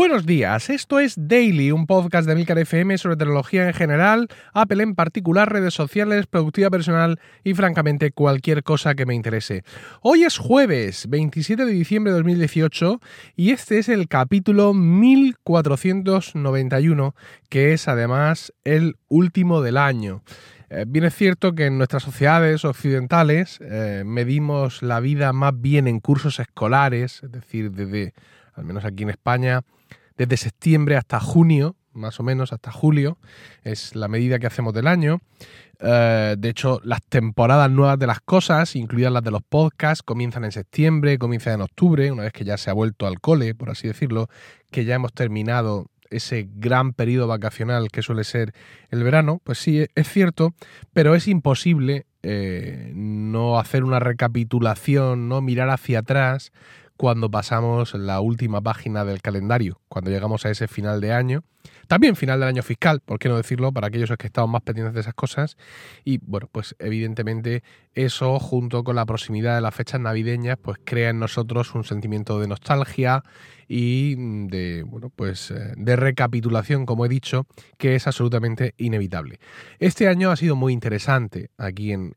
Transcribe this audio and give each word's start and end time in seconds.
Buenos 0.00 0.24
días, 0.24 0.70
esto 0.70 0.98
es 0.98 1.14
Daily, 1.18 1.72
un 1.72 1.86
podcast 1.86 2.26
de 2.26 2.34
Milcar 2.34 2.58
FM 2.58 2.96
sobre 2.96 3.18
tecnología 3.18 3.66
en 3.66 3.74
general, 3.74 4.28
Apple 4.54 4.82
en 4.82 4.94
particular, 4.94 5.52
redes 5.52 5.74
sociales, 5.74 6.26
productividad 6.26 6.70
personal 6.70 7.20
y 7.44 7.52
francamente 7.52 8.10
cualquier 8.10 8.62
cosa 8.62 8.94
que 8.94 9.04
me 9.04 9.14
interese. 9.14 9.62
Hoy 10.00 10.22
es 10.22 10.38
jueves 10.38 11.06
27 11.10 11.66
de 11.66 11.72
diciembre 11.72 12.12
de 12.12 12.16
2018 12.16 12.98
y 13.36 13.50
este 13.50 13.78
es 13.78 13.90
el 13.90 14.08
capítulo 14.08 14.72
1491, 14.72 17.14
que 17.50 17.74
es 17.74 17.86
además 17.86 18.54
el 18.64 18.96
último 19.08 19.60
del 19.60 19.76
año. 19.76 20.22
Eh, 20.70 20.86
bien 20.88 21.04
es 21.04 21.14
cierto 21.14 21.54
que 21.54 21.66
en 21.66 21.76
nuestras 21.76 22.04
sociedades 22.04 22.64
occidentales 22.64 23.58
eh, 23.60 24.04
medimos 24.06 24.82
la 24.82 25.00
vida 25.00 25.34
más 25.34 25.60
bien 25.60 25.86
en 25.86 26.00
cursos 26.00 26.40
escolares, 26.40 27.22
es 27.22 27.30
decir, 27.30 27.70
desde, 27.70 28.14
al 28.54 28.64
menos 28.64 28.86
aquí 28.86 29.02
en 29.02 29.10
España, 29.10 29.62
desde 30.20 30.36
septiembre 30.36 30.96
hasta 30.96 31.18
junio, 31.18 31.76
más 31.94 32.20
o 32.20 32.22
menos 32.22 32.52
hasta 32.52 32.70
julio, 32.70 33.16
es 33.62 33.96
la 33.96 34.06
medida 34.06 34.38
que 34.38 34.46
hacemos 34.46 34.74
del 34.74 34.86
año. 34.86 35.22
Eh, 35.78 36.36
de 36.38 36.48
hecho, 36.50 36.78
las 36.84 37.00
temporadas 37.08 37.70
nuevas 37.70 37.98
de 37.98 38.06
las 38.06 38.20
cosas, 38.20 38.76
incluidas 38.76 39.12
las 39.12 39.24
de 39.24 39.30
los 39.30 39.42
podcasts, 39.42 40.02
comienzan 40.02 40.44
en 40.44 40.52
septiembre, 40.52 41.16
comienzan 41.16 41.54
en 41.54 41.62
octubre, 41.62 42.12
una 42.12 42.24
vez 42.24 42.34
que 42.34 42.44
ya 42.44 42.58
se 42.58 42.68
ha 42.68 42.74
vuelto 42.74 43.06
al 43.06 43.18
cole, 43.18 43.54
por 43.54 43.70
así 43.70 43.88
decirlo, 43.88 44.28
que 44.70 44.84
ya 44.84 44.94
hemos 44.94 45.14
terminado 45.14 45.86
ese 46.10 46.50
gran 46.54 46.92
periodo 46.92 47.26
vacacional 47.26 47.88
que 47.90 48.02
suele 48.02 48.24
ser 48.24 48.52
el 48.90 49.02
verano, 49.02 49.40
pues 49.42 49.56
sí, 49.56 49.86
es 49.94 50.08
cierto, 50.08 50.52
pero 50.92 51.14
es 51.14 51.28
imposible 51.28 52.04
eh, 52.22 52.92
no 52.94 53.58
hacer 53.58 53.84
una 53.84 54.00
recapitulación, 54.00 55.30
no 55.30 55.40
mirar 55.40 55.70
hacia 55.70 56.00
atrás 56.00 56.52
cuando 57.00 57.30
pasamos 57.30 57.94
la 57.94 58.20
última 58.20 58.60
página 58.60 59.06
del 59.06 59.22
calendario, 59.22 59.80
cuando 59.88 60.10
llegamos 60.10 60.44
a 60.44 60.50
ese 60.50 60.68
final 60.68 61.00
de 61.00 61.14
año. 61.14 61.44
También 61.90 62.14
final 62.14 62.38
del 62.38 62.48
año 62.48 62.62
fiscal, 62.62 63.00
por 63.00 63.18
qué 63.18 63.28
no 63.28 63.36
decirlo, 63.36 63.72
para 63.72 63.88
aquellos 63.88 64.16
que 64.16 64.28
estamos 64.28 64.48
más 64.48 64.62
pendientes 64.62 64.94
de 64.94 65.00
esas 65.00 65.14
cosas. 65.14 65.56
Y 66.04 66.18
bueno, 66.18 66.48
pues 66.52 66.76
evidentemente 66.78 67.64
eso, 67.94 68.38
junto 68.38 68.84
con 68.84 68.94
la 68.94 69.04
proximidad 69.04 69.56
de 69.56 69.60
las 69.60 69.74
fechas 69.74 70.00
navideñas, 70.00 70.56
pues 70.62 70.78
crea 70.84 71.10
en 71.10 71.18
nosotros 71.18 71.74
un 71.74 71.82
sentimiento 71.82 72.38
de 72.38 72.46
nostalgia 72.46 73.24
y 73.66 74.14
de, 74.46 74.84
bueno, 74.86 75.10
pues 75.10 75.50
eh, 75.50 75.72
de 75.76 75.96
recapitulación, 75.96 76.86
como 76.86 77.06
he 77.06 77.08
dicho, 77.08 77.48
que 77.76 77.96
es 77.96 78.06
absolutamente 78.06 78.76
inevitable. 78.76 79.40
Este 79.80 80.06
año 80.06 80.30
ha 80.30 80.36
sido 80.36 80.54
muy 80.54 80.72
interesante 80.72 81.50
aquí 81.58 81.90
en, 81.90 82.14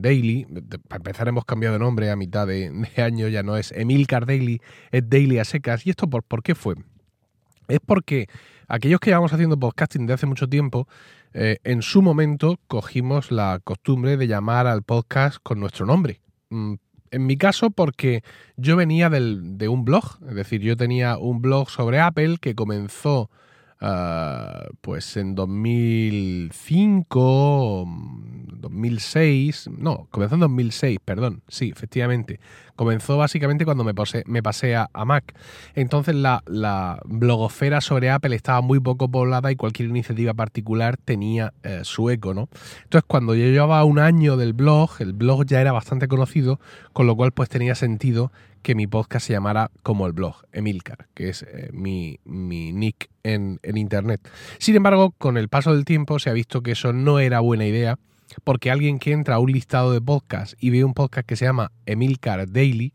Daily. 0.00 0.46
Para 0.88 1.00
empezar, 1.00 1.28
hemos 1.28 1.44
cambiado 1.44 1.74
de 1.74 1.80
nombre 1.80 2.10
a 2.10 2.16
mitad 2.16 2.46
de, 2.46 2.72
año, 2.96 3.28
ya 3.28 3.42
no 3.42 3.58
es 3.58 3.72
Emilcar 3.72 4.24
Daily, 4.24 4.62
es 4.90 5.06
Daily 5.06 5.38
a 5.38 5.44
secas. 5.44 5.86
¿Y 5.86 5.90
esto 5.90 6.08
por, 6.08 6.22
por 6.22 6.42
qué 6.42 6.54
fue? 6.54 6.76
Es 7.68 7.80
porque 7.84 8.28
aquellos 8.68 9.00
que 9.00 9.10
llevamos 9.10 9.32
haciendo 9.32 9.58
podcasting 9.58 10.06
de 10.06 10.14
hace 10.14 10.26
mucho 10.26 10.48
tiempo, 10.48 10.88
eh, 11.32 11.58
en 11.64 11.82
su 11.82 12.02
momento 12.02 12.58
cogimos 12.66 13.30
la 13.30 13.60
costumbre 13.62 14.16
de 14.16 14.26
llamar 14.26 14.66
al 14.66 14.82
podcast 14.82 15.38
con 15.42 15.60
nuestro 15.60 15.86
nombre. 15.86 16.20
Mm, 16.50 16.74
en 17.10 17.26
mi 17.26 17.36
caso, 17.36 17.70
porque 17.70 18.22
yo 18.56 18.76
venía 18.76 19.08
de 19.08 19.68
un 19.68 19.84
blog, 19.84 20.18
es 20.28 20.34
decir, 20.34 20.60
yo 20.60 20.76
tenía 20.76 21.18
un 21.18 21.40
blog 21.40 21.70
sobre 21.70 22.00
Apple 22.00 22.36
que 22.40 22.54
comenzó 22.54 23.30
ah, 23.80 24.66
pues 24.80 25.16
en 25.16 25.34
2005, 25.34 27.86
2006, 28.58 29.70
no, 29.78 30.08
comenzó 30.10 30.34
en 30.34 30.40
2006, 30.40 30.98
perdón, 31.04 31.42
sí, 31.48 31.70
efectivamente. 31.70 32.40
Comenzó 32.74 33.16
básicamente 33.16 33.64
cuando 33.64 33.84
me, 33.84 33.92
me 34.26 34.42
pasé 34.42 34.76
a, 34.76 34.90
Mac. 35.06 35.34
Entonces 35.74 36.14
la, 36.14 36.42
la, 36.46 37.00
blogosfera 37.06 37.80
sobre 37.80 38.10
Apple 38.10 38.36
estaba 38.36 38.60
muy 38.60 38.80
poco 38.80 39.10
poblada 39.10 39.50
y 39.50 39.56
cualquier 39.56 39.88
iniciativa 39.88 40.34
particular 40.34 40.98
tenía 40.98 41.54
eh, 41.62 41.80
su 41.84 42.10
eco, 42.10 42.34
¿no? 42.34 42.50
Entonces 42.84 43.06
cuando 43.06 43.34
yo 43.34 43.46
llevaba 43.46 43.82
un 43.84 43.98
año 43.98 44.36
del 44.36 44.52
blog, 44.52 44.90
el 44.98 45.14
blog 45.14 45.46
ya 45.46 45.62
era 45.62 45.72
bastante 45.72 46.06
conocido, 46.06 46.60
con 46.92 47.06
lo 47.06 47.16
cual 47.16 47.32
pues 47.32 47.48
tenía 47.48 47.74
sentido 47.74 48.30
que 48.66 48.74
mi 48.74 48.88
podcast 48.88 49.28
se 49.28 49.32
llamara 49.32 49.70
como 49.84 50.08
el 50.08 50.12
blog, 50.12 50.42
Emilcar, 50.50 51.06
que 51.14 51.28
es 51.28 51.44
eh, 51.44 51.70
mi, 51.72 52.18
mi, 52.24 52.72
nick 52.72 53.10
en, 53.22 53.60
en 53.62 53.76
Internet. 53.76 54.28
Sin 54.58 54.74
embargo, 54.74 55.12
con 55.12 55.36
el 55.36 55.48
paso 55.48 55.72
del 55.72 55.84
tiempo 55.84 56.18
se 56.18 56.30
ha 56.30 56.32
visto 56.32 56.64
que 56.64 56.72
eso 56.72 56.92
no 56.92 57.20
era 57.20 57.38
buena 57.38 57.64
idea 57.64 57.96
porque 58.42 58.72
alguien 58.72 58.98
que 58.98 59.12
entra 59.12 59.36
a 59.36 59.38
un 59.38 59.52
listado 59.52 59.92
de 59.92 60.00
podcasts 60.00 60.56
y 60.58 60.70
ve 60.70 60.82
un 60.82 60.94
podcast 60.94 61.28
que 61.28 61.36
se 61.36 61.44
llama 61.44 61.70
Emilcar 61.86 62.50
Daily 62.50 62.92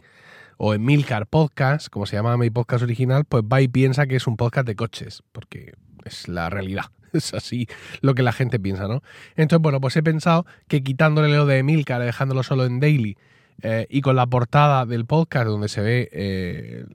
o 0.57 0.73
Emilcar 0.73 1.25
Podcast, 1.25 1.87
como 1.87 2.05
se 2.05 2.17
llama 2.17 2.35
mi 2.35 2.49
podcast 2.49 2.83
original, 2.83 3.23
pues 3.23 3.45
va 3.45 3.61
y 3.61 3.69
piensa 3.69 4.07
que 4.07 4.17
es 4.17 4.27
un 4.27 4.35
podcast 4.35 4.67
de 4.67 4.75
coches, 4.75 5.23
porque 5.31 5.75
es 6.03 6.27
la 6.27 6.49
realidad. 6.49 6.87
Es 7.13 7.33
así 7.33 7.67
lo 8.01 8.13
que 8.13 8.23
la 8.23 8.33
gente 8.33 8.59
piensa, 8.59 8.89
¿no? 8.89 9.03
Entonces, 9.37 9.61
bueno, 9.61 9.79
pues 9.79 9.95
he 9.95 10.03
pensado 10.03 10.45
que 10.67 10.83
quitándole 10.83 11.29
lo 11.29 11.45
de 11.45 11.59
Emilcar, 11.59 12.01
dejándolo 12.01 12.43
solo 12.43 12.65
en 12.65 12.81
Daily 12.81 13.17
eh, 13.61 13.87
y 13.89 14.01
con 14.01 14.15
la 14.15 14.27
portada 14.27 14.85
del 14.85 15.05
podcast 15.05 15.47
donde 15.47 15.69
se 15.69 15.81
ve 15.81 16.09
eh, 16.11 16.85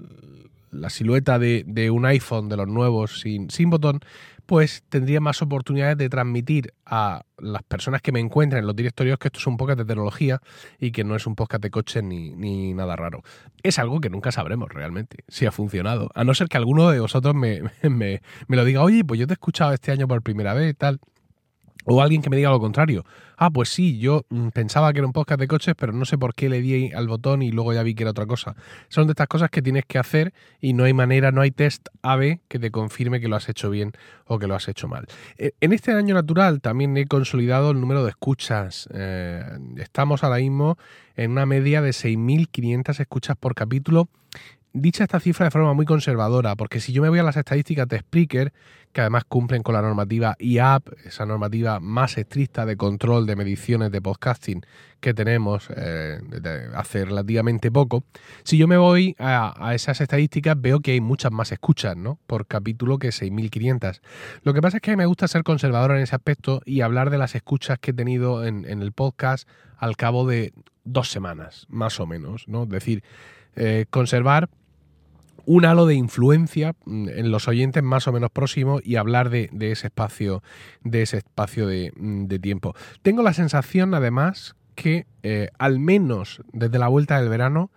la 0.71 0.91
silueta 0.91 1.39
de, 1.39 1.91
un 1.91 2.07
iPhone 2.07 2.49
de 2.49 2.57
los 2.57 2.69
nuevos 2.69 3.21
sin, 3.21 3.51
sin 3.51 3.71
botón, 3.71 4.01
pues 4.47 4.85
tendría 4.89 5.21
más 5.21 5.43
oportunidades 5.43 5.99
de 5.99 6.09
transmitir 6.09 6.73
a 6.87 7.25
las 7.39 7.63
personas 7.65 8.01
que 8.01 8.13
me 8.13 8.21
encuentren 8.21 8.61
en 8.61 8.67
los 8.67 8.77
directorios 8.77 9.19
que 9.19 9.29
esto 9.29 9.41
es 9.41 9.47
un 9.47 9.57
podcast 9.57 9.81
de 9.81 9.85
tecnología 9.85 10.41
y 10.79 10.93
que 10.93 11.05
no 11.05 11.17
es 11.17 11.27
un 11.27 11.35
podcast 11.35 11.63
de 11.63 11.71
coche 11.71 12.03
ni, 12.03 12.31
ni 12.31 12.73
nada 12.73 12.95
raro. 12.95 13.23
Es 13.63 13.79
algo 13.79 14.01
que 14.01 14.09
nunca 14.09 14.31
sabremos 14.31 14.71
realmente 14.71 15.25
si 15.29 15.47
ha 15.47 15.53
funcionado, 15.53 16.11
a 16.15 16.25
no 16.25 16.33
ser 16.35 16.49
que 16.49 16.57
alguno 16.57 16.89
de 16.91 17.01
vosotros 17.01 17.35
me, 17.35 17.63
me, 17.83 18.23
me 18.47 18.57
lo 18.57 18.65
diga, 18.65 18.83
oye, 18.83 19.05
pues 19.05 19.19
yo 19.19 19.27
te 19.27 19.33
he 19.33 19.35
escuchado 19.35 19.73
este 19.73 19.91
año 19.91 20.07
por 20.07 20.23
primera 20.23 20.55
vez 20.55 20.71
y 20.71 20.75
tal. 20.75 21.01
O 21.87 22.03
alguien 22.03 22.21
que 22.21 22.29
me 22.29 22.37
diga 22.37 22.51
lo 22.51 22.61
contrario. 22.61 23.05
Ah, 23.37 23.51
pues 23.51 23.69
sí, 23.69 23.99
yo 23.99 24.25
mm, 24.29 24.49
pensaba 24.49 24.93
que 24.93 24.99
era 24.99 25.07
un 25.07 25.13
podcast 25.13 25.39
de 25.41 25.47
coches, 25.47 25.75
pero 25.79 25.93
no 25.93 26.05
sé 26.05 26.19
por 26.19 26.35
qué 26.35 26.49
le 26.49 26.61
di 26.61 26.93
al 26.93 27.07
botón 27.07 27.43
y 27.43 27.53
luego 27.53 27.73
ya 27.73 27.83
vi 27.83 27.95
que 27.95 28.03
era 28.03 28.11
otra 28.11 28.27
cosa. 28.27 28.57
Son 28.89 29.07
de 29.07 29.13
estas 29.13 29.29
cosas 29.29 29.51
que 29.51 29.63
tienes 29.63 29.85
que 29.87 29.99
hacer 29.99 30.35
y 30.61 30.73
no 30.73 30.85
hay 30.85 30.93
manera, 30.93 31.31
no 31.31 31.43
hay 31.43 31.53
test 31.53 31.89
AB 32.03 32.41
que 32.49 32.59
te 32.59 32.71
confirme 32.71 33.21
que 33.21 33.29
lo 33.29 33.37
has 33.37 33.49
hecho 33.49 33.71
bien 33.71 33.93
o 34.27 34.39
que 34.39 34.49
lo 34.49 34.57
has 34.57 34.67
hecho 34.69 34.89
mal. 34.89 35.07
E, 35.39 35.53
en 35.61 35.73
este 35.73 35.93
año 35.93 36.15
natural 36.15 36.61
también 36.61 36.97
he 36.97 37.07
consolidado 37.07 37.71
el 37.71 37.81
número 37.81 38.03
de 38.03 38.11
escuchas. 38.11 38.89
Eh, 38.93 39.45
estamos 39.77 40.25
ahora 40.25 40.39
mismo 40.39 40.77
en 41.15 41.31
una 41.31 41.47
media 41.47 41.83
de 41.83 41.91
6.500 41.91 43.01
escuchas 43.01 43.37
por 43.37 43.55
capítulo 43.55 44.09
dicha 44.81 45.05
esta 45.05 45.21
cifra 45.21 45.47
de 45.47 45.51
forma 45.51 45.73
muy 45.73 45.87
conservadora, 45.87 46.55
porque 46.55 46.81
si 46.81 46.93
yo 46.93 47.03
me 47.03 47.09
voy 47.09 47.19
a 47.19 47.23
las 47.23 47.37
estadísticas 47.37 47.89
de 47.89 48.01
Spreaker, 48.01 48.53
que 48.93 49.01
además 49.01 49.25
cumplen 49.25 49.63
con 49.63 49.75
la 49.75 49.83
normativa 49.83 50.37
IAP, 50.39 50.89
esa 51.05 51.27
normativa 51.27 51.81
más 51.81 52.17
estricta 52.19 52.65
de 52.65 52.77
control 52.77 53.27
de 53.27 53.37
mediciones 53.37 53.91
de 53.91 54.01
podcasting 54.01 54.65
que 55.01 55.15
tenemos 55.15 55.69
eh, 55.75 56.19
hace 56.75 57.05
relativamente 57.05 57.71
poco, 57.71 58.05
si 58.43 58.59
yo 58.59 58.69
me 58.69 58.77
voy 58.77 59.15
a, 59.19 59.73
esas 59.75 60.01
estadísticas 60.01 60.61
veo 60.61 60.81
que 60.81 60.93
hay 60.93 61.01
muchas 61.01 61.33
más 61.33 61.53
escuchas 61.53 61.97
¿no? 61.97 62.19
por 62.27 62.47
capítulo 62.47 62.99
que 62.99 63.09
6.500. 63.09 64.01
Lo 64.43 64.55
que 64.55 64.63
pasa 64.63 64.79
es 64.79 64.83
que 64.83 64.97
me 64.97 65.07
gusta 65.07 65.29
ser 65.29 65.43
conservador 65.43 65.93
en 65.93 65.99
ese 65.99 66.15
aspecto 66.15 66.63
y 66.65 66.83
hablar 66.83 67.11
de 67.11 67.19
las 67.19 67.35
escuchas 67.35 67.79
que 67.79 67.91
he 67.91 67.95
tenido 67.95 68.45
en, 68.45 68.65
el 68.67 68.93
podcast 68.93 69.49
al 69.79 69.97
cabo 69.97 70.27
de 70.27 70.53
dos 70.85 71.11
semanas, 71.11 71.67
más 71.69 72.01
o 72.01 72.07
menos, 72.07 72.49
¿no? 72.49 72.65
Es 72.65 72.69
decir, 72.71 73.03
eh, 73.57 73.87
conservar 73.91 74.49
un 75.47 75.65
halo 75.65 75.87
de 75.87 75.95
influencia 75.95 76.75
mm, 76.85 77.09
en 77.09 77.31
los 77.31 77.49
oyentes 77.49 77.83
más 77.83 78.07
o 78.07 78.13
menos 78.13 78.31
próximos 78.31 78.83
y 78.85 78.97
hablar 78.97 79.31
de, 79.31 79.49
ese 79.61 79.87
espacio, 79.87 80.43
de 80.83 81.03
ese 81.03 81.19
espacio 81.19 81.67
mm, 81.67 82.27
de, 82.27 82.39
tiempo. 82.39 82.75
Tengo 83.03 83.23
la 83.23 83.33
sensación, 83.33 83.95
además, 83.95 84.57
que 84.75 85.07
eh, 85.23 85.49
al 85.59 85.79
menos 85.79 86.43
desde 86.53 86.79
la 86.79 86.89
vuelta 86.89 87.19
del 87.19 87.31
verano, 87.31 87.71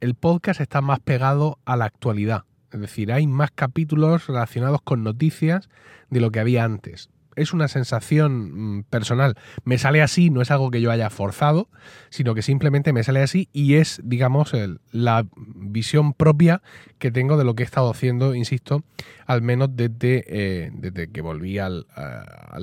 el 0.00 0.14
podcast 0.14 0.60
está 0.60 0.80
más 0.80 1.00
pegado 1.00 1.58
a 1.66 1.76
la 1.76 1.84
actualidad. 1.84 2.44
Es 2.72 2.80
decir, 2.80 3.12
hay 3.12 3.26
más 3.26 3.50
capítulos 3.50 4.26
relacionados 4.26 4.80
con 4.82 5.02
noticias 5.02 5.68
de 6.10 6.20
lo 6.20 6.30
que 6.30 6.40
había 6.40 6.64
antes 6.64 7.10
es 7.36 7.52
una 7.52 7.68
sensación 7.68 8.78
mm, 8.78 8.82
personal. 8.84 9.36
Me 9.64 9.78
sale 9.78 10.02
así, 10.02 10.30
no 10.30 10.42
es 10.42 10.50
algo 10.50 10.70
que 10.70 10.80
yo 10.80 10.90
haya 10.90 11.10
forzado, 11.10 11.68
sino 12.10 12.34
que 12.34 12.42
simplemente 12.42 12.92
me 12.92 13.04
sale 13.04 13.22
así 13.22 13.48
y 13.52 13.74
es, 13.74 14.00
digamos, 14.02 14.52
la 14.90 15.26
visión 15.54 16.12
propia 16.12 16.62
que 16.98 17.10
tengo 17.10 17.36
de 17.36 17.44
lo 17.44 17.54
que 17.54 17.62
he 17.62 17.66
estado 17.66 17.90
haciendo, 17.90 18.34
insisto, 18.34 18.82
al 19.26 19.42
menos 19.42 19.76
desde, 19.76 20.24
eh, 20.26 20.70
desde 20.72 21.08
que 21.10 21.20
volví 21.20 21.58
al, 21.58 21.86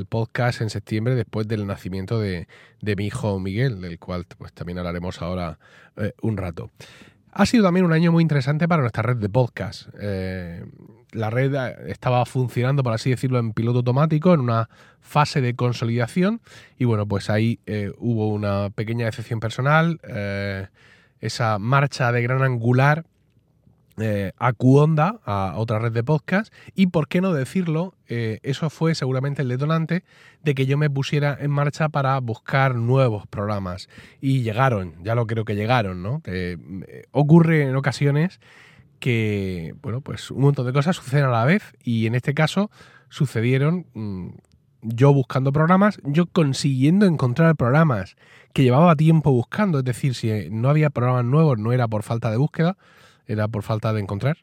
podcast 0.10 0.62
en 0.62 0.70
septiembre, 0.70 1.16
después 1.16 1.48
del 1.48 1.66
nacimiento 1.68 2.20
de, 2.20 2.48
mi 2.82 3.06
hijo 3.06 3.40
Miguel, 3.40 3.82
del 3.82 4.00
cual 4.00 4.26
pues, 4.38 4.54
también 4.54 4.80
hablaremos 4.80 5.22
ahora 5.22 5.60
eh, 5.98 6.14
un 6.22 6.38
rato. 6.38 6.72
Ha 7.36 7.46
sido 7.48 7.64
también 7.64 7.86
un 7.86 7.94
año 7.94 8.12
muy 8.12 8.22
interesante 8.22 8.68
para 8.68 8.82
nuestra 8.82 9.02
red 9.02 9.18
de 9.18 9.28
podcast. 9.28 9.90
Eh, 10.00 10.64
la 11.12 11.32
red 11.32 11.56
estaba 11.88 12.26
funcionando, 12.26 12.84
por 12.84 12.94
así 12.94 13.10
decirlo, 13.10 13.40
en 13.40 13.54
piloto 13.54 13.80
automático, 13.80 14.36
en 14.36 14.42
una 14.42 14.70
fase 15.02 15.42
de 15.42 15.56
consolidación. 15.56 16.42
Y 16.78 16.86
bueno, 16.86 17.08
pues 17.08 17.32
ahí 17.32 17.60
eh, 17.66 17.92
hubo 17.98 18.30
una 18.30 18.70
pequeña 18.70 19.06
decepción 19.06 19.40
personal. 19.40 20.00
Eh, 20.04 20.68
esa 21.22 21.58
marcha 21.58 22.12
de 22.12 22.22
gran 22.22 22.44
angular 22.44 23.06
eh, 23.98 24.32
a 24.38 24.54
Cuonda, 24.54 25.20
a 25.26 25.54
otra 25.58 25.80
red 25.80 25.92
de 25.92 26.04
podcast, 26.04 26.54
y 26.74 26.88
por 26.88 27.08
qué 27.08 27.22
no 27.22 27.34
decirlo, 27.34 27.94
eh, 28.08 28.40
eso 28.44 28.70
fue 28.70 28.96
seguramente 28.96 29.42
el 29.42 29.50
detonante 29.50 30.04
de 30.42 30.56
que 30.56 30.66
yo 30.66 30.78
me 30.78 30.90
pusiera 30.90 31.38
en 31.40 31.52
marcha 31.52 31.90
para 31.90 32.20
buscar 32.20 32.76
nuevos 32.76 33.28
programas. 33.28 33.90
Y 34.20 34.42
llegaron, 34.42 34.96
ya 35.04 35.16
lo 35.16 35.28
creo 35.28 35.46
que 35.46 35.56
llegaron, 35.56 36.02
¿no? 36.02 36.22
Eh, 36.26 36.58
ocurre 37.12 37.64
en 37.64 37.76
ocasiones 37.76 38.40
que, 39.00 39.76
bueno, 39.82 40.02
pues 40.02 40.32
un 40.32 40.42
montón 40.42 40.66
de 40.66 40.74
cosas 40.74 40.96
suceden 40.96 41.26
a 41.26 41.30
la 41.30 41.46
vez, 41.46 41.76
y 41.84 42.08
en 42.08 42.16
este 42.16 42.34
caso 42.34 42.72
sucedieron 43.10 43.86
mm, 43.94 44.30
yo 44.84 45.14
buscando 45.14 45.52
programas, 45.52 46.00
yo 46.04 46.26
consiguiendo 46.26 47.06
encontrar 47.06 47.56
programas 47.56 48.16
que 48.54 48.64
llevaba 48.64 48.96
tiempo 48.96 49.32
buscando, 49.32 49.80
es 49.80 49.86
decir, 49.86 50.14
si 50.14 50.50
no 50.52 50.70
había 50.70 50.90
programas 50.90 51.26
nuevos 51.26 51.58
no 51.58 51.72
era 51.74 51.88
por 51.88 52.04
falta 52.04 52.30
de 52.30 52.38
búsqueda, 52.38 52.78
era 53.28 53.48
por 53.48 53.64
falta 53.64 53.94
de 53.94 54.02
encontrar. 54.02 54.38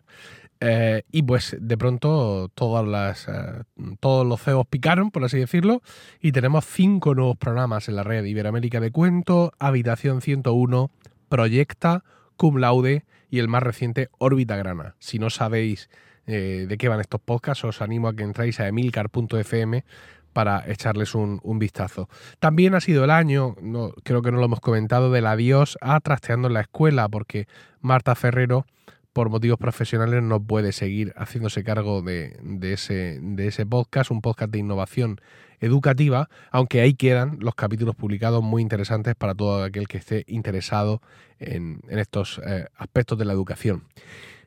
Eh, 0.62 1.05
y 1.11 1.23
pues 1.23 1.56
de 1.59 1.79
pronto 1.79 2.50
todas 2.55 2.87
las, 2.87 3.29
eh, 3.29 3.62
todos 3.99 4.27
los 4.27 4.43
CEOs 4.43 4.67
picaron, 4.67 5.11
por 5.11 5.25
así 5.25 5.38
decirlo, 5.38 5.81
y 6.21 6.32
tenemos 6.32 6.67
cinco 6.67 7.15
nuevos 7.15 7.38
programas 7.38 7.88
en 7.88 7.97
la 7.97 8.03
red 8.03 8.25
Iberoamérica 8.25 8.79
de 8.79 8.91
Cuento, 8.91 9.53
Habitación 9.59 10.21
101, 10.21 10.91
Proyecta, 11.31 12.05
Cum 12.37 12.59
Laude 12.59 13.05
y 13.31 13.38
el 13.38 13.49
más 13.49 13.62
reciente 13.62 14.11
Órbita 14.19 14.56
Grana. 14.56 14.97
Si 14.99 15.19
no 15.19 15.31
sabéis 15.31 15.88
eh, 16.27 16.67
de 16.69 16.77
qué 16.77 16.88
van 16.88 17.00
estos 17.00 17.23
podcasts, 17.23 17.65
os 17.65 17.81
animo 17.81 18.09
a 18.09 18.15
que 18.15 18.25
entréis 18.25 18.61
a 18.61 18.69
emilcar.fm 18.69 19.85
para 20.32 20.65
echarles 20.71 21.15
un, 21.15 21.41
vistazo. 21.59 22.09
También 22.38 22.75
ha 22.75 22.81
sido 22.81 23.05
el 23.05 23.11
año, 23.11 23.56
no, 23.61 23.93
creo 24.03 24.23
que 24.23 24.32
no 24.32 24.38
lo 24.38 24.44
hemos 24.44 24.61
comentado, 24.61 25.11
del 25.11 25.27
adiós 25.27 25.77
a 25.81 26.00
Trasteando 26.00 26.49
en 26.49 26.55
la 26.55 26.62
Escuela, 26.62 27.09
porque 27.09 27.47
Marta 27.81 28.15
Ferrero, 28.15 28.67
por 29.12 29.29
motivos 29.29 29.59
profesionales, 29.59 30.23
no 30.23 30.41
puede 30.43 30.73
seguir 30.73 31.12
haciéndose 31.17 31.65
cargo 31.65 32.03
de, 32.03 32.38
ese, 32.62 33.19
de 33.21 33.49
ese 33.49 33.67
podcast, 33.67 34.11
un 34.11 34.21
podcast 34.21 34.53
de 34.53 34.59
innovación 34.59 35.21
educativa, 35.61 36.29
aunque 36.50 36.81
ahí 36.81 36.94
quedan 36.94 37.38
los 37.41 37.55
capítulos 37.55 37.94
publicados 37.94 38.43
muy 38.43 38.62
interesantes 38.62 39.15
para 39.15 39.35
todo 39.35 39.62
aquel 39.62 39.88
que 39.88 39.99
esté 39.99 40.25
interesado 40.27 41.03
en, 41.38 41.81
estos 41.88 42.41
eh, 42.47 42.67
aspectos 42.77 43.19
de 43.19 43.25
la 43.27 43.32
educación. 43.32 43.85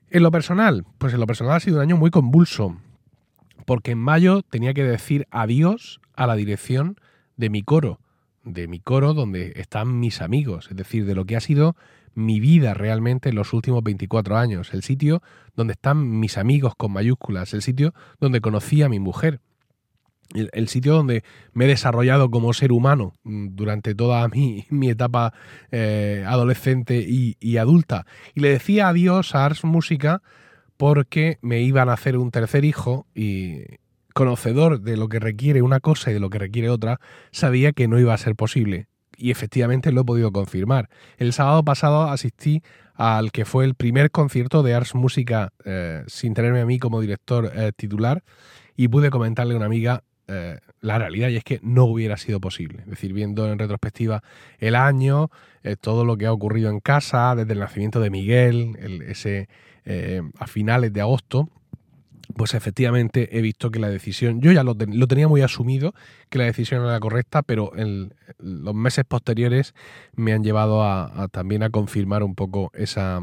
En 0.10 0.24
lo 0.24 0.32
personal, 0.32 0.86
pues 0.98 1.14
en 1.14 1.20
lo 1.20 1.28
personal 1.28 1.56
ha 1.56 1.60
sido 1.60 1.78
un 1.78 1.84
año 1.84 1.98
muy 1.98 2.12
convulso 2.12 2.78
porque 3.66 3.92
en 3.92 4.00
mayo 4.00 4.42
tenía 4.44 4.74
que 4.74 4.84
decir 4.84 5.28
adiós 5.32 6.00
a 6.16 6.28
la 6.28 6.36
dirección 6.36 6.98
de 7.38 7.50
mi 7.50 7.64
coro, 7.64 8.00
de 8.44 8.68
mi 8.68 8.80
coro 8.80 9.14
donde 9.14 9.54
están 9.56 10.00
mis 10.00 10.22
amigos, 10.22 10.68
es 10.70 10.78
decir, 10.78 11.06
de 11.06 11.16
lo 11.16 11.26
que 11.26 11.36
ha 11.36 11.40
sido 11.40 11.76
mi 12.16 12.40
vida 12.40 12.74
realmente 12.74 13.30
en 13.30 13.36
los 13.36 13.54
últimos 13.54 13.84
24 13.84 14.38
años, 14.38 14.74
el 14.74 14.84
sitio 14.84 15.22
donde 15.56 15.74
están 15.74 16.20
mis 16.20 16.38
amigos 16.38 16.74
con 16.76 16.92
mayúsculas, 16.92 17.54
el 17.54 17.62
sitio 17.62 17.94
donde 18.20 18.42
conocí 18.42 18.84
a 18.84 18.90
mi 18.90 19.00
mujer, 19.00 19.40
el, 20.34 20.68
sitio 20.68 20.94
donde 20.94 21.24
me 21.54 21.66
he 21.66 21.68
desarrollado 21.68 22.32
como 22.32 22.54
ser 22.54 22.72
humano 22.72 23.14
mm, 23.24 23.50
durante 23.56 23.94
toda 23.96 24.28
mi, 24.70 24.90
etapa 24.90 25.34
eh, 25.72 26.24
adolescente 26.28 27.06
y, 27.08 27.38
y, 27.40 27.58
adulta. 27.58 28.06
Y 28.34 28.42
le 28.42 28.50
decía 28.50 28.90
adiós 28.90 29.36
a 29.36 29.46
Ars 29.46 29.64
Música 29.64 30.22
porque 30.78 31.38
me 31.42 31.62
iban 31.62 31.90
a 31.90 31.94
hacer 31.94 32.18
un 32.18 32.32
tercer 32.32 32.66
hijo 32.66 33.06
y 33.14 33.64
conocedor 34.14 34.82
de 34.82 34.98
lo 34.98 35.10
que 35.10 35.20
requiere 35.20 35.62
una 35.62 35.80
cosa 35.80 36.12
y 36.12 36.14
de 36.14 36.20
lo 36.20 36.30
que 36.30 36.40
requiere 36.40 36.70
otra, 36.70 37.00
sabía 37.32 37.74
que 37.74 37.88
no 37.88 38.00
iba 38.00 38.14
a 38.14 38.18
ser 38.18 38.36
posible. 38.36 38.88
Y 39.18 39.32
efectivamente 39.32 39.92
lo 39.92 40.02
he 40.02 40.06
podido 40.06 40.32
confirmar. 40.32 40.90
El 41.18 41.34
sábado 41.34 41.64
pasado 41.64 42.04
asistí 42.04 42.64
al 42.96 43.32
que 43.32 43.46
fue 43.46 43.66
el 43.66 43.76
primer 43.76 44.12
concierto 44.12 44.64
de 44.64 44.74
Ars 44.74 44.96
Música 44.96 45.52
eh, 45.66 46.04
sin 46.08 46.34
tenerme 46.34 46.62
a 46.62 46.66
mí 46.66 46.80
como 46.80 47.02
director 47.02 47.52
eh, 47.56 47.72
titular 47.76 48.24
y 48.76 48.88
pude 48.88 49.10
comentarle 49.10 49.54
a 49.54 49.58
una 49.58 49.66
amiga 49.66 50.04
eh, 50.28 50.60
la 50.80 50.98
realidad 51.00 51.30
y 51.30 51.36
es 51.36 51.44
que 51.44 51.60
no 51.64 51.86
hubiera 51.86 52.18
sido 52.18 52.40
posible. 52.40 52.80
Es 52.80 52.90
decir, 52.92 53.14
viendo 53.14 53.52
en 53.52 53.60
retrospectiva 53.60 54.24
el 54.60 54.76
año, 54.76 55.30
todo 55.80 56.06
lo 56.06 56.18
que 56.18 56.26
ha 56.26 56.34
ocurrido 56.34 56.70
en 56.70 56.80
casa, 56.82 57.36
desde 57.36 57.54
el 57.54 57.60
nacimiento 57.60 58.00
de 58.02 58.10
Miguel, 58.10 58.76
ese 59.08 59.48
eh, 59.86 60.22
a 60.40 60.48
finales 60.48 60.94
de 60.94 61.02
agosto, 61.02 61.50
pues 62.36 62.54
efectivamente 62.54 63.38
he 63.38 63.42
visto 63.42 63.70
que 63.70 63.80
la 63.80 63.90
decisión, 63.90 64.42
yo 64.42 64.52
ya 64.52 64.64
lo, 64.64 64.76
tenía 64.76 65.28
muy 65.28 65.42
asumido, 65.42 65.94
que 66.30 66.38
la 66.38 66.46
decisión 66.46 66.82
era 66.82 66.94
la 66.94 67.00
correcta, 67.00 67.44
pero 67.44 67.76
en 67.76 68.14
los 68.40 68.74
meses 68.74 69.06
posteriores 69.06 69.76
me 70.16 70.34
han 70.34 70.44
llevado 70.44 70.84
a, 70.84 71.28
también 71.32 71.64
a 71.64 71.70
confirmar 71.70 72.24
un 72.24 72.34
poco 72.34 72.72
esa, 72.74 73.22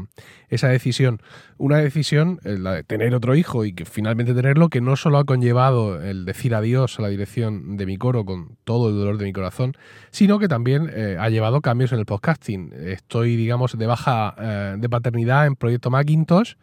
esa 0.49 0.69
decisión. 0.69 1.21
Una 1.57 1.77
decisión, 1.77 2.39
eh, 2.43 2.57
la 2.57 2.73
de 2.73 2.83
tener 2.83 3.13
otro 3.13 3.35
hijo 3.35 3.65
y 3.65 3.73
que 3.73 3.85
finalmente 3.85 4.33
tenerlo, 4.33 4.69
que 4.69 4.81
no 4.81 4.95
solo 4.95 5.17
ha 5.17 5.25
conllevado 5.25 6.01
el 6.01 6.25
decir 6.25 6.55
adiós 6.55 6.99
a 6.99 7.01
la 7.01 7.09
dirección 7.09 7.77
de 7.77 7.85
mi 7.85 7.97
coro 7.97 8.23
con 8.23 8.57
todo 8.63 8.89
el 8.89 8.95
dolor 8.95 9.17
de 9.17 9.25
mi 9.25 9.33
corazón, 9.33 9.73
sino 10.11 10.39
que 10.39 10.47
también 10.47 10.89
eh, 10.93 11.17
ha 11.19 11.29
llevado 11.29 11.61
cambios 11.61 11.91
en 11.91 11.99
el 11.99 12.05
podcasting. 12.05 12.73
Estoy, 12.73 13.35
digamos, 13.35 13.77
de 13.77 13.87
baja 13.87 14.35
de 14.77 14.89
paternidad 14.89 15.47
en 15.47 15.55
Proyecto 15.55 15.89
Macintosh 15.89 16.53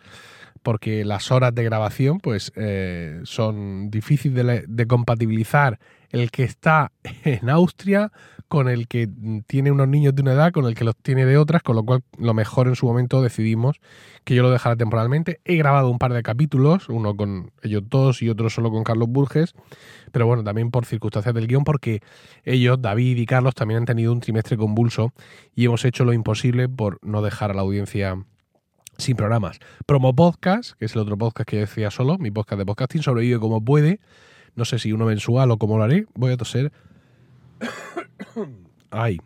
porque 0.69 1.03
las 1.03 1.31
horas 1.31 1.55
de 1.55 1.65
grabación 1.65 2.21
pues 2.21 2.53
eh, 2.55 3.21
son 3.23 3.91
difíciles 3.91 4.65
de, 4.69 4.87
compatibilizar 4.87 5.79
el 6.11 6.31
que 6.31 6.45
está 6.45 6.93
en 7.25 7.49
Austria 7.49 8.13
con 8.49 8.69
el 8.69 8.87
que 8.87 9.09
tiene 9.47 9.71
unos 9.71 9.89
niños 9.89 10.15
de 10.15 10.21
una 10.21 10.35
edad, 10.35 10.53
con 10.53 10.67
el 10.67 10.75
que 10.75 10.85
los 10.85 10.95
tiene 10.95 11.25
de 11.25 11.39
otras, 11.39 11.63
con 11.63 11.75
lo 11.75 11.85
cual 11.85 12.03
lo 12.19 12.35
mejor 12.35 12.69
en 12.69 12.77
su 12.77 12.85
momento 12.85 13.23
decidimos 13.23 13.81
que 14.25 14.35
yo 14.35 14.43
lo 14.43 14.51
dejara 14.51 14.77
temporalmente. 14.77 15.41
He 15.47 15.57
grabado 15.57 15.89
un 15.89 15.99
par 15.99 16.13
de 16.13 16.23
capítulos, 16.23 16.91
uno 16.91 17.17
con 17.17 17.51
ellos 17.63 17.85
dos 17.89 18.21
y 18.21 18.29
otro 18.29 18.51
solo 18.51 18.71
con 18.71 18.85
Carlos 18.85 19.09
Burges, 19.09 19.55
pero 20.13 20.27
bueno, 20.27 20.45
también 20.45 20.71
por 20.71 20.85
circunstancias 20.85 21.35
del 21.35 21.47
guion, 21.47 21.65
porque 21.65 22.03
ellos, 22.45 22.77
David 22.79 23.17
y 23.17 23.25
Carlos, 23.25 23.55
también 23.55 23.79
han 23.79 23.87
tenido 23.87 24.13
un 24.13 24.21
trimestre 24.21 24.59
convulso 24.59 25.15
y 25.55 25.65
hemos 25.65 25.87
hecho 25.87 26.05
lo 26.05 26.13
imposible 26.13 26.69
por 26.69 26.99
no 27.01 27.23
dejar 27.23 27.53
a 27.53 27.55
la 27.55 27.63
audiencia 27.63 28.19
sin 28.99 29.17
programas. 29.17 29.61
Promo 29.87 30.15
Podcast, 30.15 30.73
que 30.73 30.85
es 30.85 30.95
el 30.95 31.01
otro 31.01 31.17
podcast 31.17 31.49
que 31.49 31.59
decía 31.59 31.91
solo, 31.91 32.19
mi 32.19 32.31
podcast 32.31 32.59
de 32.59 32.67
podcasting, 32.67 33.03
sobrevive 33.03 33.39
como 33.39 33.65
puede. 33.65 34.01
No 34.57 34.65
sé 34.65 34.79
si 34.81 34.93
uno 34.93 35.07
mensual 35.07 35.53
o 35.53 35.57
cómo 35.57 35.79
lo 35.79 35.85
haré. 35.85 36.07
Voy 36.15 36.33
a 36.33 36.37
toser. 36.37 36.73
Ay. 38.91 39.19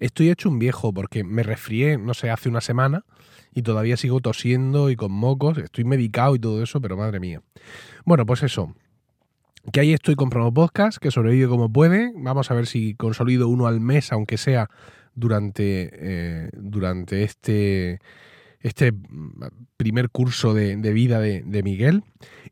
Estoy 0.00 0.30
hecho 0.30 0.48
un 0.48 0.58
viejo 0.58 0.92
porque 0.92 1.24
me 1.24 1.42
resfrié, 1.42 1.98
no 1.98 2.14
sé, 2.14 2.30
hace 2.30 2.48
una 2.48 2.60
semana 2.60 3.04
y 3.54 3.62
todavía 3.62 3.96
sigo 3.96 4.20
tosiendo 4.20 4.90
y 4.90 4.96
con 4.96 5.12
mocos. 5.12 5.58
Estoy 5.58 5.84
medicado 5.84 6.34
y 6.34 6.38
todo 6.40 6.62
eso, 6.62 6.80
pero 6.80 6.96
madre 6.96 7.20
mía. 7.20 7.42
Bueno, 8.04 8.26
pues 8.26 8.42
eso. 8.42 8.74
Que 9.72 9.80
ahí 9.80 9.92
estoy 9.92 10.14
con 10.14 10.30
Promo 10.30 10.52
Podcast, 10.52 10.98
que 10.98 11.10
sobrevive 11.10 11.48
como 11.48 11.72
puede. 11.72 12.12
Vamos 12.16 12.50
a 12.50 12.54
ver 12.54 12.66
si 12.66 12.94
consolido 12.94 13.48
uno 13.48 13.66
al 13.66 13.80
mes, 13.80 14.12
aunque 14.12 14.36
sea 14.36 14.68
durante, 15.14 15.90
eh, 15.92 16.50
durante 16.54 17.22
este 17.22 18.00
este 18.60 18.92
mm, 18.92 19.44
primer 19.76 20.10
curso 20.10 20.54
de, 20.54 20.76
vida 20.92 21.20
de, 21.20 21.62
Miguel. 21.62 22.04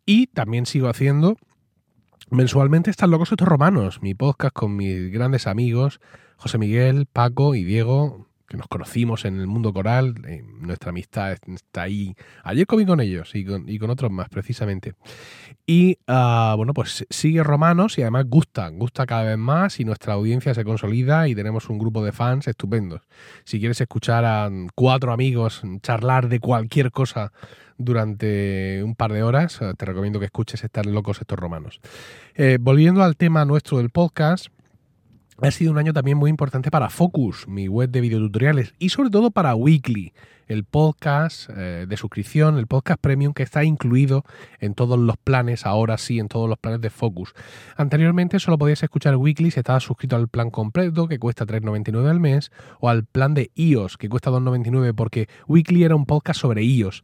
Y 0.05 0.29
también 0.29 0.67
sigo 0.67 0.89
haciendo 0.89 1.37
mensualmente 2.31 2.91
Están 2.91 3.11
locos 3.11 3.31
estos 3.31 3.47
romanos, 3.47 4.03
mi 4.03 4.15
podcast 4.15 4.53
con 4.55 4.77
mis 4.77 5.13
grandes 5.13 5.47
amigos, 5.47 6.01
José 6.37 6.59
Miguel, 6.59 7.07
Paco 7.07 7.55
y 7.55 7.65
Diego, 7.65 8.27
que 8.49 8.57
nos 8.57 8.69
conocimos 8.69 9.25
en 9.25 9.41
el 9.41 9.47
mundo 9.47 9.73
coral, 9.73 10.15
eh, 10.27 10.43
nuestra 10.61 10.91
amistad 10.91 11.37
está 11.47 11.83
ahí. 11.83 12.15
Ayer 12.45 12.67
comí 12.67 12.87
con 12.87 13.01
ellos 13.01 13.33
y 13.35 13.45
con, 13.45 13.91
otros 13.91 14.11
más, 14.11 14.29
precisamente. 14.29 14.95
Y 15.67 15.99
ah, 16.07 16.55
bueno, 16.57 16.73
pues 16.73 17.05
sigue 17.11 17.43
Romanos 17.43 17.99
y 17.99 18.03
además 18.03 18.27
gusta, 18.29 18.69
gusta 18.69 19.07
cada 19.07 19.25
vez 19.25 19.39
más 19.39 19.81
y 19.81 19.85
nuestra 19.85 20.15
audiencia 20.15 20.55
se 20.55 20.65
consolida 20.65 21.29
y 21.29 21.35
tenemos 21.35 21.69
un 21.69 21.79
grupo 21.79 22.05
de 22.05 22.13
fans 22.13 22.47
estupendos. 22.47 23.03
Si 23.45 23.59
quieres 23.59 23.81
escuchar 23.81 24.25
a 24.25 24.51
cuatro 24.75 25.13
amigos 25.13 25.63
charlar 25.83 26.29
de 26.29 26.41
cualquier 26.41 26.93
cosa 26.93 27.33
durante 27.79 28.83
un 28.83 28.95
par 28.95 29.13
de 29.13 29.23
horas, 29.23 29.61
te 29.77 29.85
recomiendo 29.85 30.19
que 30.19 30.27
escuches 30.27 30.65
Estar 30.65 30.87
locos 30.87 31.21
estos 31.21 31.39
romanos. 31.39 31.81
Eh, 32.35 32.59
volviendo 32.61 33.03
al 33.03 33.17
tema 33.17 33.45
nuestro 33.45 33.79
del 33.79 33.91
podcast, 33.91 34.49
ha 35.41 35.51
sido 35.51 35.73
un 35.73 35.79
año 35.79 35.93
también 35.93 36.17
muy 36.17 36.31
importante 36.31 36.71
para 36.71 36.89
Focus, 36.89 37.47
mi 37.49 37.69
web 37.69 37.91
de 37.91 38.01
videotutoriales, 38.01 38.75
y 38.79 38.89
sobre 38.89 39.11
todo 39.11 39.31
para 39.31 39.55
Weekly, 39.55 40.13
el 40.47 40.65
podcast 40.65 41.51
eh, 41.51 41.87
de 41.89 41.97
suscripción, 41.97 42.59
el 42.59 42.67
podcast 42.67 43.01
premium 43.01 43.33
que 43.33 43.43
está 43.43 43.65
incluido 43.65 44.25
en 44.61 44.75
todos 44.75 44.99
los 44.99 45.17
planes, 45.17 45.67
ahora 45.67 45.99
sí, 45.99 46.19
en 46.19 46.29
todos 46.29 46.49
los 46.49 46.59
planes 46.59 46.81
de 46.81 46.91
Focus. 46.91 47.35
Anteriormente 47.77 48.39
solo 48.39 48.59
podías 48.59 48.83
escuchar 48.83 49.17
Weekly 49.17 49.51
si 49.51 49.61
estabas 49.61 49.85
suscrito 49.85 50.17
al 50.17 50.29
plan 50.29 50.51
completo, 50.51 51.09
que 51.09 51.19
cuesta 51.19 51.47
3,99 51.47 52.09
al 52.09 52.21
mes, 52.21 52.51
o 52.81 52.89
al 52.89 53.05
plan 53.05 53.35
de 53.35 53.51
iOS, 53.55 53.97
que 53.97 54.09
cuesta 54.09 54.31
2,99, 54.31 54.95
porque 54.95 55.29
Weekly 55.49 55.85
era 55.85 55.97
un 55.97 56.07
podcast 56.07 56.41
sobre 56.41 56.63
iOS 56.63 57.03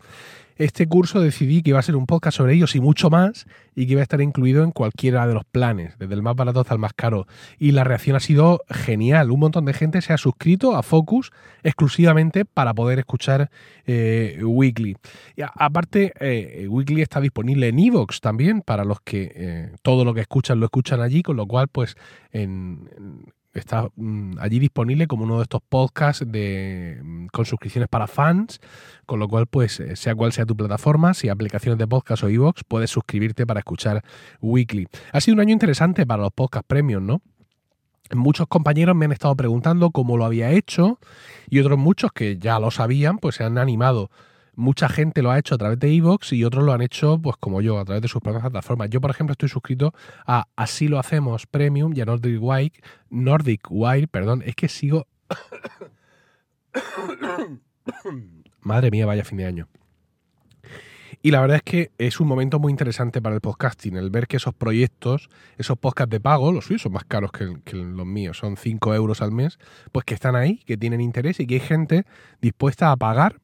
este 0.57 0.87
curso 0.87 1.21
decidí 1.21 1.63
que 1.63 1.71
iba 1.71 1.79
a 1.79 1.83
ser 1.83 1.97
un 1.97 2.07
podcast 2.07 2.37
sobre 2.37 2.55
ellos 2.55 2.77
y 2.77 2.81
mucho 2.81 3.11
más 3.11 3.47
y 3.75 3.87
que 3.87 3.93
iba 3.93 4.01
a 4.01 4.03
estar 4.03 4.21
incluido 4.21 4.65
en 4.65 4.71
cualquiera 4.71 5.27
de 5.27 5.35
los 5.35 5.45
planes, 5.45 5.99
desde 5.99 6.15
el 6.15 6.23
más 6.23 6.37
barato 6.37 6.61
hasta 6.61 6.75
el 6.75 6.81
más 6.81 6.93
caro. 6.93 7.27
Y 7.59 7.73
la 7.73 7.85
reacción 7.85 8.17
ha 8.17 8.21
sido 8.21 8.61
genial. 8.69 9.31
Un 9.31 9.41
montón 9.41 9.65
de 9.65 9.73
gente 9.73 10.03
se 10.03 10.13
ha 10.13 10.19
suscrito 10.19 10.77
a 10.77 10.83
Focus 10.83 11.33
exclusivamente 11.63 12.45
para 12.45 12.75
poder 12.75 12.99
escuchar 12.99 13.32
eh, 13.87 14.41
Weekly. 14.43 14.97
Y 15.37 15.43
aparte, 15.43 16.13
eh, 16.21 16.67
Weekly 16.69 17.03
está 17.03 17.21
disponible 17.21 17.69
en 17.69 17.79
Evox 17.79 18.21
también, 18.21 18.63
para 18.63 18.85
los 18.85 19.01
que 19.01 19.71
todo 19.83 20.05
lo 20.05 20.15
que 20.15 20.23
escuchan 20.23 20.61
lo 20.61 20.67
escuchan 20.67 21.01
allí, 21.01 21.23
con 21.23 21.37
lo 21.37 21.47
cual, 21.47 21.69
pues, 21.69 21.97
está 23.55 23.89
mm, 23.97 24.39
allí 24.39 24.59
disponible 24.59 25.07
como 25.07 25.25
uno 25.25 25.37
de 25.37 25.43
estos 25.43 25.61
podcasts 25.69 26.25
de, 26.27 27.01
mm, 27.03 27.27
con 27.27 27.45
suscripciones 27.45 27.89
para 27.89 28.07
fans, 28.07 28.61
con 29.07 29.19
lo 29.19 29.29
cual, 29.29 29.47
pues, 29.47 29.83
sea 29.95 30.15
cual 30.15 30.33
sea 30.33 30.47
tu 30.47 30.57
plataforma, 30.57 31.15
si 31.15 31.29
aplicaciones 31.29 31.79
de 31.79 31.87
podcast 31.87 32.23
o 32.25 32.29
Evox, 32.29 32.63
puedes 32.67 32.91
suscribirte 32.91 33.47
para 33.47 33.61
escuchar 33.61 34.03
Weekly. 34.41 34.87
Ha 35.13 35.21
sido 35.21 35.35
un 35.35 35.41
año 35.41 35.53
interesante 35.53 36.07
para 36.07 36.23
los 36.23 36.33
podcast 36.33 36.67
premium, 36.67 37.07
¿no? 37.07 37.23
Muchos 38.11 38.47
compañeros 38.47 38.95
me 38.95 39.07
han 39.07 39.13
estado 39.13 39.35
preguntando 39.37 39.91
cómo 39.91 40.17
lo 40.17 40.25
había 40.25 40.51
hecho 40.51 40.99
y 41.49 41.61
otros 41.61 41.79
muchos 41.79 42.13
que 42.13 42.37
ya 42.37 42.59
lo 42.59 42.71
sabían, 42.71 43.19
pues 43.19 43.37
se 43.37 43.45
han 43.45 43.59
animado. 43.59 44.11
Mucha 44.55 44.89
gente 44.91 45.23
lo 45.23 45.31
ha 45.31 45.39
hecho 45.39 45.55
a 45.55 45.59
través 45.59 45.79
de 45.79 45.95
Evox 45.95 46.33
y 46.35 46.45
otros 46.45 46.63
lo 46.65 46.75
han 46.75 46.83
hecho, 46.83 47.19
pues 47.19 47.37
como 47.39 47.63
yo, 47.63 47.79
a 47.79 47.85
través 47.87 48.03
de 48.03 48.09
sus 48.09 48.21
propias 48.21 48.43
plataformas. 48.43 48.91
Yo, 48.91 49.01
por 49.01 49.11
ejemplo, 49.11 49.33
estoy 49.33 49.49
suscrito 49.49 49.95
a 50.27 50.47
Así 50.57 50.89
lo 50.89 50.99
hacemos 50.99 51.47
Premium 51.47 51.95
y 51.97 52.03
a 52.03 52.05
Nordic 52.05 52.39
Wire. 52.43 52.73
Nordic 53.09 53.67
Wire, 53.71 54.09
perdón, 54.09 54.43
es 54.45 54.55
que 54.55 54.69
sigo. 54.69 55.07
Madre 58.61 58.91
mía, 58.91 59.07
vaya 59.07 59.25
fin 59.25 59.39
de 59.39 59.47
año. 59.47 59.69
Y 61.25 61.31
la 61.31 61.41
verdad 61.41 61.59
es 61.59 61.63
que 61.63 61.93
es 61.99 62.19
un 62.19 62.27
momento 62.27 62.59
muy 62.59 62.73
interesante 62.73 63.23
para 63.23 63.37
el 63.37 63.41
podcasting, 63.41 63.97
el 63.97 64.11
ver 64.11 64.27
que 64.27 64.39
esos 64.39 64.55
proyectos, 64.55 65.31
esos 65.57 65.79
podcasts 65.79 66.11
de 66.11 66.19
pago, 66.19 66.51
los 66.51 66.65
suyos 66.65 66.83
son 66.83 66.93
más 66.93 67.05
caros 67.05 67.31
que, 67.31 67.77
los 67.77 68.07
míos, 68.07 68.39
son 68.39 68.57
5 68.57 68.95
euros 68.95 69.23
al 69.23 69.31
mes, 69.31 69.59
pues 69.93 70.05
que 70.05 70.15
están 70.15 70.35
ahí, 70.35 70.59
que 70.67 70.77
tienen 70.77 71.01
interés 71.01 71.39
y 71.39 71.47
que 71.47 71.55
hay 71.55 71.61
gente 71.61 72.05
dispuesta 72.41 72.91
a 72.91 72.97
pagar 72.97 73.37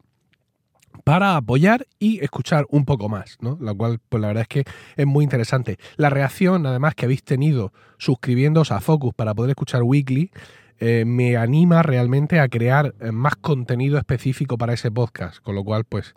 para 1.05 1.37
apoyar 1.37 1.87
y 1.99 2.21
escuchar 2.21 2.65
un 2.69 2.83
poco 2.83 3.07
más, 3.07 3.37
¿no? 3.39 3.57
Lo 3.61 3.75
cual, 3.77 3.99
pues 4.09 4.19
la 4.19 4.27
verdad 4.27 4.41
es 4.41 4.47
que 4.49 4.63
es 4.97 5.05
muy 5.05 5.23
interesante. 5.23 5.77
La 5.95 6.09
reacción, 6.09 6.65
además, 6.65 6.95
que 6.95 7.05
habéis 7.05 7.23
tenido 7.23 7.71
suscribiéndoos 7.97 8.73
a 8.73 8.81
Focus 8.81 9.13
para 9.13 9.33
poder 9.33 9.51
escuchar 9.51 9.83
Weekly, 9.83 10.31
eh, 10.79 11.03
me 11.05 11.37
anima 11.37 11.83
realmente 11.83 12.39
a 12.39 12.47
crear 12.47 12.93
eh, 12.99 13.11
más 13.11 13.35
contenido 13.35 13.97
específico 13.97 14.57
para 14.57 14.73
ese 14.73 14.91
podcast, 14.91 15.39
con 15.43 15.55
lo 15.55 15.63
cual, 15.63 15.83
pues 15.85 16.13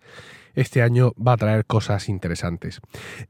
este 0.54 0.82
año 0.82 1.12
va 1.14 1.32
a 1.32 1.36
traer 1.36 1.64
cosas 1.64 2.08
interesantes. 2.08 2.80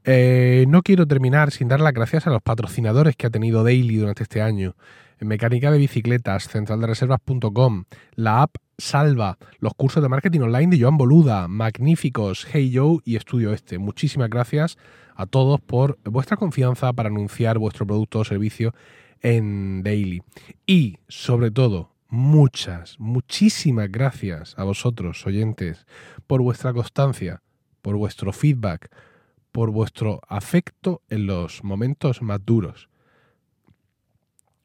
Eh, 0.03 0.65
no 0.67 0.81
quiero 0.81 1.07
terminar 1.07 1.51
sin 1.51 1.67
dar 1.67 1.79
las 1.79 1.93
gracias 1.93 2.27
a 2.27 2.29
los 2.29 2.41
patrocinadores 2.41 3.15
que 3.15 3.27
ha 3.27 3.29
tenido 3.29 3.63
Daily 3.63 3.97
durante 3.97 4.23
este 4.23 4.41
año. 4.41 4.75
Mecánica 5.19 5.71
de 5.71 5.77
bicicletas, 5.77 6.49
centraldereservas.com, 6.49 7.85
la 8.15 8.41
app 8.41 8.55
Salva, 8.77 9.37
los 9.59 9.73
cursos 9.75 10.03
de 10.03 10.09
marketing 10.09 10.41
online 10.41 10.75
de 10.75 10.81
Joan 10.81 10.97
Boluda, 10.97 11.47
magníficos, 11.47 12.45
Hey 12.51 12.71
Joe 12.75 12.99
y 13.05 13.15
Estudio 13.15 13.53
Este. 13.53 13.77
Muchísimas 13.77 14.29
gracias 14.29 14.77
a 15.15 15.25
todos 15.25 15.61
por 15.61 15.97
vuestra 16.03 16.37
confianza 16.37 16.91
para 16.91 17.09
anunciar 17.09 17.59
vuestro 17.59 17.85
producto 17.85 18.19
o 18.19 18.25
servicio 18.25 18.73
en 19.23 19.81
Daily. 19.81 20.21
Y, 20.67 20.99
sobre 21.07 21.49
todo, 21.49 21.89
muchas, 22.09 22.99
muchísimas 22.99 23.91
gracias 23.91 24.53
a 24.57 24.63
vosotros, 24.63 25.25
oyentes, 25.25 25.87
por 26.27 26.41
vuestra 26.41 26.73
constancia, 26.73 27.41
por 27.81 27.95
vuestro 27.95 28.31
feedback, 28.31 28.91
por 29.51 29.71
vuestro 29.71 30.21
afecto 30.27 31.01
en 31.09 31.25
los 31.25 31.63
momentos 31.63 32.21
más 32.21 32.45
duros. 32.45 32.89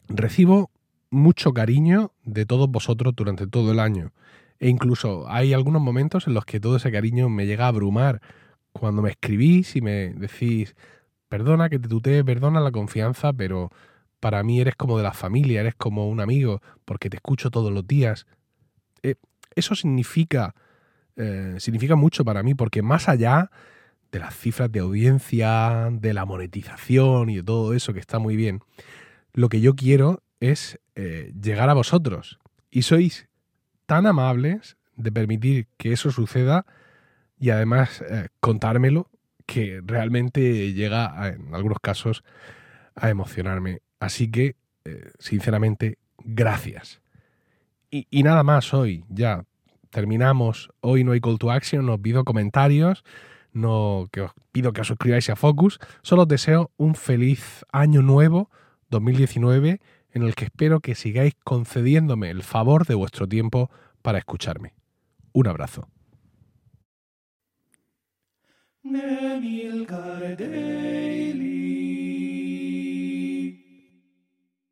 Recibo 0.09 0.71
mucho 1.11 1.53
cariño 1.53 2.13
de 2.25 2.45
todos 2.45 2.71
vosotros 2.71 3.15
durante 3.17 3.47
todo 3.47 3.73
el 3.73 3.81
año. 3.81 4.13
E 4.59 4.69
incluso 4.69 5.29
hay 5.29 5.53
algunos 5.53 5.81
momentos 5.81 6.27
en 6.27 6.35
los 6.35 6.45
que 6.45 6.61
todo 6.61 6.77
ese 6.77 6.91
cariño 6.91 7.29
me 7.29 7.47
llega 7.47 7.67
a 7.67 7.69
abrumar. 7.69 8.21
Cuando 8.73 9.03
me 9.03 9.11
escribís 9.11 9.77
y 9.77 9.81
me 9.81 10.15
decís, 10.15 10.75
perdona 11.29 11.69
que 11.69 11.79
te 11.79 11.89
tutee, 11.89 12.25
perdona 12.25 12.61
la 12.61 12.73
confianza, 12.73 13.33
pero 13.33 13.71
para 14.21 14.43
mí 14.43 14.61
eres 14.61 14.77
como 14.77 14.97
de 14.97 15.05
la 15.05 15.13
familia, 15.13 15.61
eres 15.61 15.75
como 15.75 16.09
un 16.09 16.21
amigo, 16.21 16.61
porque 16.85 17.11
te 17.11 17.17
escucho 17.17 17.51
todos 17.51 17.73
los 17.73 17.87
días. 17.87 18.27
Eh, 19.03 19.17
eso 19.55 19.75
significa, 19.75 20.55
eh, 21.17 21.57
significa 21.59 21.97
mucho 21.97 22.25
para 22.25 22.43
mí, 22.43 22.55
porque 22.55 22.83
más 22.83 23.09
allá 23.09 23.51
de 24.11 24.19
las 24.19 24.37
cifras 24.37 24.73
de 24.73 24.81
audiencia, 24.81 25.89
de 25.93 26.15
la 26.15 26.25
monetización 26.25 27.31
y 27.31 27.37
de 27.37 27.43
todo 27.43 27.75
eso 27.75 27.93
que 27.93 28.01
está 28.01 28.19
muy 28.19 28.37
bien, 28.37 28.61
lo 29.35 29.49
que 29.49 29.61
yo 29.61 29.75
quiero 29.75 30.23
es 30.41 30.81
eh, 30.95 31.33
llegar 31.41 31.69
a 31.69 31.75
vosotros. 31.75 32.39
Y 32.71 32.83
sois 32.83 33.29
tan 33.87 34.07
amables 34.07 34.77
de 34.97 35.13
permitir 35.13 35.69
que 35.77 35.93
eso 35.93 36.11
suceda 36.11 36.67
y 37.39 37.51
además 37.51 38.03
contármelo 38.41 39.11
que 39.47 39.81
realmente 39.85 40.73
llega 40.75 41.29
en 41.29 41.55
algunos 41.55 41.79
casos 41.81 42.25
a 42.97 43.09
emocionarme. 43.11 43.81
Así 44.01 44.31
que, 44.31 44.57
eh, 44.85 45.11
sinceramente, 45.19 45.99
gracias. 46.19 47.01
Y, 47.91 48.23
nada 48.23 48.43
más 48.43 48.75
hoy, 48.75 49.05
ya 49.09 49.45
terminamos. 49.91 50.71
Hoy 50.81 51.05
no 51.05 51.13
hay 51.13 51.21
call 51.21 51.39
to 51.39 51.51
action, 51.51 51.89
os 51.89 52.01
pido 52.01 52.25
comentarios, 52.25 53.03
no, 53.53 54.09
que 54.13 54.21
os 54.21 54.33
pido 54.53 54.73
que 54.73 54.83
os 54.83 54.87
suscribáis 54.87 55.31
a 55.31 55.37
Focus. 55.37 55.79
Solo 56.03 56.23
os 56.23 56.29
deseo 56.29 56.71
un 56.77 56.95
feliz 56.95 57.65
año 57.73 58.03
nuevo, 58.03 58.51
2019, 58.91 59.81
en 60.13 60.23
el 60.23 60.35
que 60.35 60.45
espero 60.47 60.81
que 60.81 60.95
sigáis 60.95 61.35
concediéndome 61.45 62.31
el 62.31 62.43
favor 62.43 62.87
de 62.87 62.95
vuestro 62.95 63.27
tiempo 63.27 63.71
para 64.03 64.19
escucharme. 64.19 64.75
Un 65.33 65.49
abrazo. 65.49 65.89